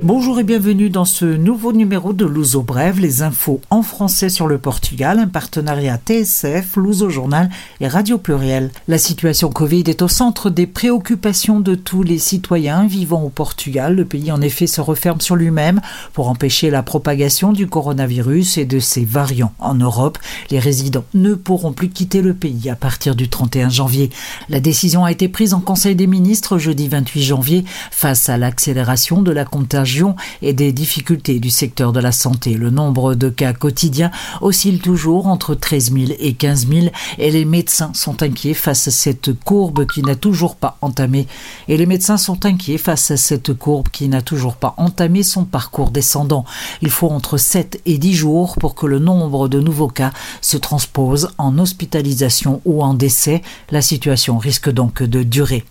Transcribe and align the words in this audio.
Bonjour 0.00 0.38
et 0.38 0.44
bienvenue 0.44 0.90
dans 0.90 1.04
ce 1.04 1.24
nouveau 1.24 1.72
numéro 1.72 2.12
de 2.12 2.24
Luso 2.24 2.62
Brève, 2.62 3.00
les 3.00 3.22
infos 3.22 3.60
en 3.68 3.82
français 3.82 4.28
sur 4.28 4.46
le 4.46 4.56
Portugal, 4.56 5.18
un 5.18 5.26
partenariat 5.26 5.98
TSF, 5.98 6.76
Luso 6.76 7.10
Journal 7.10 7.50
et 7.80 7.88
Radio 7.88 8.16
Pluriel. 8.16 8.70
La 8.86 8.96
situation 8.96 9.50
Covid 9.50 9.82
est 9.88 10.00
au 10.00 10.06
centre 10.06 10.50
des 10.50 10.68
préoccupations 10.68 11.58
de 11.58 11.74
tous 11.74 12.04
les 12.04 12.18
citoyens 12.18 12.86
vivant 12.86 13.24
au 13.24 13.28
Portugal. 13.28 13.96
Le 13.96 14.04
pays 14.04 14.30
en 14.30 14.40
effet 14.40 14.68
se 14.68 14.80
referme 14.80 15.20
sur 15.20 15.34
lui-même 15.34 15.80
pour 16.12 16.28
empêcher 16.28 16.70
la 16.70 16.84
propagation 16.84 17.52
du 17.52 17.66
coronavirus 17.66 18.56
et 18.56 18.66
de 18.66 18.78
ses 18.78 19.04
variants. 19.04 19.52
En 19.58 19.74
Europe, 19.74 20.18
les 20.52 20.60
résidents 20.60 21.04
ne 21.14 21.34
pourront 21.34 21.72
plus 21.72 21.88
quitter 21.88 22.22
le 22.22 22.34
pays 22.34 22.70
à 22.70 22.76
partir 22.76 23.16
du 23.16 23.28
31 23.28 23.68
janvier. 23.68 24.10
La 24.48 24.60
décision 24.60 25.04
a 25.04 25.10
été 25.10 25.26
prise 25.26 25.54
en 25.54 25.60
Conseil 25.60 25.96
des 25.96 26.06
ministres 26.06 26.58
jeudi 26.58 26.86
28 26.86 27.22
janvier 27.24 27.64
face 27.90 28.28
à 28.28 28.38
l'accélération 28.38 29.22
de 29.22 29.32
la 29.32 29.44
contagion 29.44 29.88
et 30.42 30.52
des 30.52 30.72
difficultés 30.72 31.40
du 31.40 31.50
secteur 31.50 31.92
de 31.92 32.00
la 32.00 32.12
santé. 32.12 32.54
Le 32.54 32.70
nombre 32.70 33.14
de 33.14 33.28
cas 33.28 33.52
quotidiens 33.52 34.10
oscille 34.40 34.80
toujours 34.80 35.26
entre 35.26 35.54
13 35.54 35.92
000 35.92 36.06
et 36.18 36.34
15 36.34 36.68
000 36.68 36.86
et 37.18 37.30
les 37.30 37.44
médecins 37.44 37.90
sont 37.94 38.22
inquiets 38.22 38.54
face 38.54 38.88
à 38.88 38.90
cette 38.90 39.32
courbe 39.32 39.86
qui 39.86 40.02
n'a 40.02 40.14
toujours 40.14 40.56
pas 40.56 40.78
entamé. 40.80 41.26
Et 41.68 41.76
les 41.76 41.86
médecins 41.86 42.16
sont 42.16 42.44
inquiets 42.46 42.78
face 42.78 43.10
à 43.10 43.16
cette 43.16 43.52
courbe 43.54 43.88
qui 43.88 44.08
n'a 44.08 44.22
toujours 44.22 44.56
pas 44.56 44.74
entamé 44.76 45.22
son 45.22 45.44
parcours 45.44 45.90
descendant. 45.90 46.44
Il 46.82 46.90
faut 46.90 47.08
entre 47.08 47.38
7 47.38 47.80
et 47.86 47.98
10 47.98 48.14
jours 48.14 48.56
pour 48.58 48.74
que 48.74 48.86
le 48.86 48.98
nombre 48.98 49.48
de 49.48 49.60
nouveaux 49.60 49.88
cas 49.88 50.12
se 50.40 50.56
transpose 50.56 51.30
en 51.38 51.58
hospitalisation 51.58 52.60
ou 52.64 52.82
en 52.82 52.94
décès. 52.94 53.42
La 53.70 53.82
situation 53.82 54.38
risque 54.38 54.70
donc 54.70 55.02
de 55.02 55.22
durer. 55.22 55.64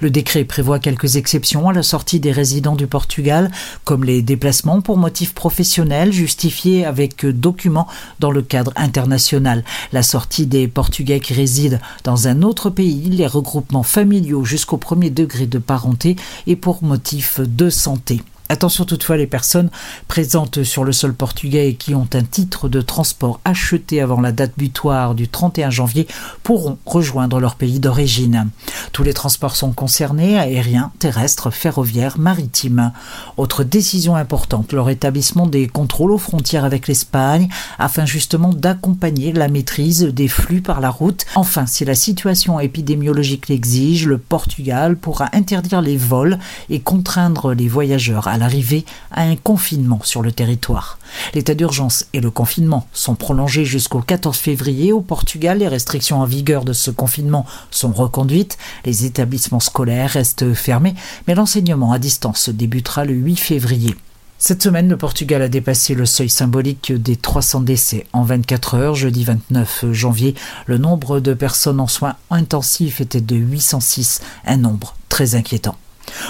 Le 0.00 0.10
décret 0.10 0.44
prévoit 0.44 0.78
quelques 0.78 1.16
exceptions 1.16 1.68
à 1.68 1.72
la 1.72 1.82
sortie 1.82 2.20
des 2.20 2.32
résidents 2.32 2.76
du 2.76 2.86
Portugal, 2.86 3.50
comme 3.84 4.04
les 4.04 4.22
déplacements 4.22 4.80
pour 4.80 4.96
motifs 4.96 5.34
professionnels 5.34 6.12
justifiés 6.12 6.84
avec 6.84 7.26
documents 7.26 7.88
dans 8.18 8.30
le 8.30 8.42
cadre 8.42 8.72
international, 8.76 9.64
la 9.92 10.02
sortie 10.02 10.46
des 10.46 10.68
Portugais 10.68 11.20
qui 11.20 11.34
résident 11.34 11.78
dans 12.04 12.28
un 12.28 12.42
autre 12.42 12.70
pays, 12.70 13.10
les 13.10 13.26
regroupements 13.26 13.82
familiaux 13.82 14.44
jusqu'au 14.44 14.76
premier 14.76 15.10
degré 15.10 15.46
de 15.46 15.58
parenté 15.58 16.16
et 16.46 16.56
pour 16.56 16.82
motifs 16.82 17.40
de 17.40 17.70
santé. 17.70 18.20
Attention 18.50 18.84
toutefois, 18.84 19.16
les 19.16 19.28
personnes 19.28 19.70
présentes 20.08 20.64
sur 20.64 20.82
le 20.82 20.90
sol 20.90 21.14
portugais 21.14 21.68
et 21.68 21.74
qui 21.74 21.94
ont 21.94 22.08
un 22.14 22.24
titre 22.24 22.68
de 22.68 22.80
transport 22.80 23.38
acheté 23.44 24.00
avant 24.00 24.20
la 24.20 24.32
date 24.32 24.54
butoir 24.56 25.14
du 25.14 25.28
31 25.28 25.70
janvier 25.70 26.08
pourront 26.42 26.76
rejoindre 26.84 27.38
leur 27.38 27.54
pays 27.54 27.78
d'origine. 27.78 28.50
Tous 28.90 29.04
les 29.04 29.14
transports 29.14 29.54
sont 29.54 29.70
concernés, 29.70 30.36
aériens, 30.36 30.90
terrestres, 30.98 31.52
ferroviaires, 31.52 32.18
maritimes. 32.18 32.90
Autre 33.36 33.62
décision 33.62 34.16
importante, 34.16 34.72
le 34.72 34.80
rétablissement 34.80 35.46
des 35.46 35.68
contrôles 35.68 36.10
aux 36.10 36.18
frontières 36.18 36.64
avec 36.64 36.88
l'Espagne 36.88 37.48
afin 37.78 38.04
justement 38.04 38.52
d'accompagner 38.52 39.32
la 39.32 39.46
maîtrise 39.46 40.02
des 40.02 40.26
flux 40.26 40.60
par 40.60 40.80
la 40.80 40.90
route. 40.90 41.24
Enfin, 41.36 41.66
si 41.66 41.84
la 41.84 41.94
situation 41.94 42.58
épidémiologique 42.58 43.46
l'exige, 43.46 44.08
le 44.08 44.18
Portugal 44.18 44.96
pourra 44.96 45.28
interdire 45.34 45.82
les 45.82 45.96
vols 45.96 46.40
et 46.68 46.80
contraindre 46.80 47.54
les 47.54 47.68
voyageurs 47.68 48.26
à 48.26 48.39
l'arrivée 48.40 48.84
à 49.12 49.22
un 49.22 49.36
confinement 49.36 50.00
sur 50.02 50.22
le 50.22 50.32
territoire. 50.32 50.98
L'état 51.34 51.54
d'urgence 51.54 52.06
et 52.12 52.20
le 52.20 52.30
confinement 52.30 52.86
sont 52.92 53.14
prolongés 53.14 53.64
jusqu'au 53.64 54.00
14 54.00 54.36
février. 54.36 54.92
Au 54.92 55.00
Portugal, 55.00 55.58
les 55.58 55.68
restrictions 55.68 56.20
en 56.20 56.24
vigueur 56.24 56.64
de 56.64 56.72
ce 56.72 56.90
confinement 56.90 57.46
sont 57.70 57.92
reconduites. 57.92 58.58
Les 58.84 59.04
établissements 59.04 59.60
scolaires 59.60 60.10
restent 60.10 60.52
fermés, 60.54 60.94
mais 61.28 61.36
l'enseignement 61.36 61.92
à 61.92 61.98
distance 61.98 62.48
débutera 62.48 63.04
le 63.04 63.14
8 63.14 63.36
février. 63.36 63.94
Cette 64.42 64.62
semaine, 64.62 64.88
le 64.88 64.96
Portugal 64.96 65.42
a 65.42 65.48
dépassé 65.48 65.94
le 65.94 66.06
seuil 66.06 66.30
symbolique 66.30 66.92
des 66.92 67.16
300 67.16 67.60
décès. 67.60 68.06
En 68.14 68.22
24 68.22 68.74
heures, 68.74 68.94
jeudi 68.94 69.22
29 69.22 69.92
janvier, 69.92 70.34
le 70.64 70.78
nombre 70.78 71.20
de 71.20 71.34
personnes 71.34 71.78
en 71.78 71.86
soins 71.86 72.16
intensifs 72.30 73.02
était 73.02 73.20
de 73.20 73.36
806, 73.36 74.22
un 74.46 74.56
nombre 74.56 74.96
très 75.10 75.34
inquiétant. 75.34 75.76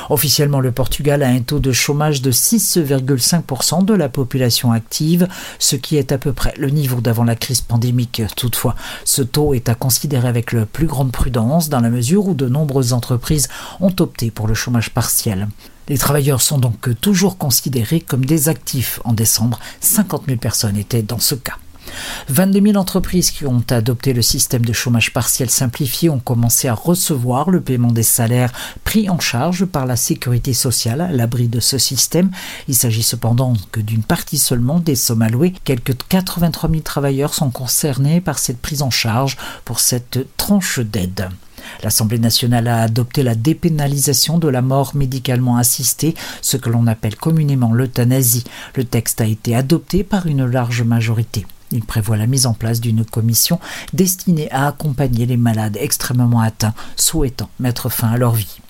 Officiellement, 0.09 0.61
le 0.61 0.73
Portugal 0.73 1.23
a 1.23 1.29
un 1.29 1.41
taux 1.41 1.59
de 1.59 1.73
chômage 1.73 2.23
de 2.23 2.33
6,5% 2.33 3.85
de 3.85 3.95
la 3.95 4.09
population 4.09 4.73
active, 4.73 5.29
ce 5.59 5.77
qui 5.77 5.97
est 5.97 6.13
à 6.13 6.19
peu 6.19 6.33
près 6.33 6.55
le 6.57 6.71
niveau 6.71 7.01
d'avant 7.01 7.25
la 7.25 7.37
crise 7.37 7.61
pandémique. 7.61 8.23
Toutefois, 8.37 8.77
ce 9.05 9.23
taux 9.23 9.55
est 9.55 9.69
à 9.69 9.75
considérer 9.75 10.29
avec 10.29 10.53
la 10.53 10.67
plus 10.67 10.87
grande 10.87 11.13
prudence 11.13 11.69
dans 11.69 11.81
la 11.81 11.91
mesure 11.91 12.27
où 12.27 12.35
de 12.35 12.49
nombreuses 12.49 12.93
entreprises 12.93 13.49
ont 13.81 13.95
opté 14.01 14.31
pour 14.31 14.49
le 14.49 14.55
chômage 14.55 14.91
partiel. 14.91 15.49
Les 15.89 15.99
travailleurs 15.99 16.41
sont 16.41 16.59
donc 16.59 17.01
toujours 17.01 17.37
considérés 17.37 18.01
comme 18.01 18.25
des 18.25 18.49
actifs. 18.49 19.01
En 19.05 19.13
décembre, 19.13 19.59
50 19.81 20.25
000 20.27 20.39
personnes 20.39 20.77
étaient 20.77 21.03
dans 21.03 21.19
ce 21.19 21.35
cas. 21.35 21.57
22 22.29 22.73
000 22.73 22.77
entreprises 22.77 23.31
qui 23.31 23.47
ont 23.47 23.65
adopté 23.71 24.13
le 24.13 24.23
système 24.23 24.65
de 24.65 24.73
chômage 24.73 25.13
partiel 25.13 25.51
simplifié 25.51 26.11
ont 26.11 26.19
commencé 26.19 26.69
à 26.69 26.75
recevoir 26.75 27.51
le 27.51 27.61
paiement 27.61 27.93
des 27.93 28.03
salaires 28.03 28.53
pris 28.85 29.09
en 29.11 29.19
charge 29.19 29.65
par 29.65 29.87
la 29.87 29.97
sécurité 29.97 30.53
sociale 30.53 31.01
à 31.01 31.11
l'abri 31.11 31.49
de 31.49 31.61
ce 31.61 31.79
système. 31.79 32.31
Il 32.69 32.75
s'agit 32.75 33.03
cependant 33.03 33.55
que 33.73 33.81
d'une 33.81 34.03
partie 34.03 34.39
seulement 34.39 34.81
des 34.81 34.95
sommes 34.95 35.23
allouées. 35.23 35.55
Quelques 35.65 35.97
83 36.09 36.71
000 36.71 36.83
travailleurs 36.83 37.35
sont 37.35 37.51
concernés 37.51 38.21
par 38.21 38.39
cette 38.39 38.61
prise 38.61 38.83
en 38.83 38.91
charge 38.91 39.37
pour 39.65 39.81
cette 39.81 40.21
tranche 40.37 40.81
d'aide. 40.81 41.29
L'Assemblée 41.83 42.19
nationale 42.19 42.69
a 42.69 42.83
adopté 42.83 43.23
la 43.23 43.35
dépénalisation 43.35 44.39
de 44.39 44.49
la 44.49 44.63
mort 44.63 44.93
médicalement 44.95 45.57
assistée, 45.57 46.15
ce 46.43 46.57
que 46.57 46.71
l'on 46.71 46.87
appelle 46.87 47.17
communément 47.17 47.73
l'euthanasie. 47.73 48.45
Le 48.75 48.85
texte 48.85 49.21
a 49.21 49.27
été 49.27 49.55
adopté 49.55 50.05
par 50.05 50.27
une 50.27 50.47
large 50.47 50.83
majorité. 50.83 51.47
Il 51.73 51.85
prévoit 51.85 52.17
la 52.17 52.27
mise 52.27 52.47
en 52.47 52.55
place 52.55 52.81
d'une 52.81 53.05
commission 53.05 53.61
destinée 53.93 54.51
à 54.51 54.69
accompagner 54.69 55.27
les 55.27 55.37
malades 55.37 55.77
extrêmement 55.81 56.41
atteints 56.41 56.75
souhaitant 56.97 57.51
mettre 57.59 57.89
fin 57.89 58.09
à 58.09 58.17
leur 58.17 58.35
vie. 58.35 58.61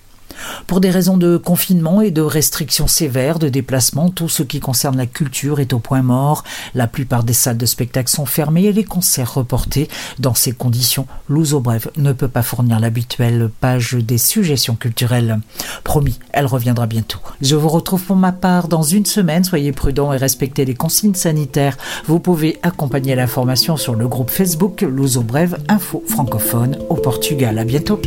Pour 0.67 0.81
des 0.81 0.89
raisons 0.89 1.17
de 1.17 1.37
confinement 1.37 2.01
et 2.01 2.11
de 2.11 2.21
restrictions 2.21 2.87
sévères 2.87 3.39
de 3.39 3.49
déplacement, 3.49 4.09
tout 4.09 4.29
ce 4.29 4.43
qui 4.43 4.59
concerne 4.59 4.97
la 4.97 5.05
culture 5.05 5.59
est 5.59 5.73
au 5.73 5.79
point 5.79 6.01
mort. 6.01 6.43
La 6.75 6.87
plupart 6.87 7.23
des 7.23 7.33
salles 7.33 7.57
de 7.57 7.65
spectacle 7.65 8.09
sont 8.09 8.25
fermées 8.25 8.65
et 8.65 8.73
les 8.73 8.83
concerts 8.83 9.33
reportés. 9.33 9.89
Dans 10.19 10.33
ces 10.33 10.51
conditions, 10.51 11.07
Louzo 11.29 11.59
Brève 11.59 11.89
ne 11.97 12.13
peut 12.13 12.27
pas 12.27 12.43
fournir 12.43 12.79
l'habituelle 12.79 13.49
page 13.59 13.93
des 13.93 14.17
suggestions 14.17 14.75
culturelles. 14.75 15.39
Promis, 15.83 16.19
elle 16.31 16.45
reviendra 16.45 16.87
bientôt. 16.87 17.19
Je 17.41 17.55
vous 17.55 17.69
retrouve 17.69 18.03
pour 18.03 18.15
ma 18.15 18.31
part 18.31 18.67
dans 18.67 18.83
une 18.83 19.05
semaine. 19.05 19.43
Soyez 19.43 19.71
prudents 19.71 20.13
et 20.13 20.17
respectez 20.17 20.65
les 20.65 20.75
consignes 20.75 21.15
sanitaires. 21.15 21.77
Vous 22.05 22.19
pouvez 22.19 22.59
accompagner 22.63 23.15
l'information 23.15 23.77
sur 23.77 23.95
le 23.95 24.07
groupe 24.07 24.29
Facebook 24.29 24.81
Louzo 24.81 25.21
Brève 25.21 25.57
Info 25.67 26.03
francophone 26.07 26.77
au 26.89 26.95
Portugal. 26.95 27.57
À 27.57 27.63
bientôt. 27.63 27.99